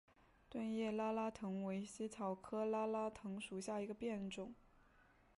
[0.49, 4.55] 钝叶拉拉藤为茜草科拉拉藤属下的一个变种。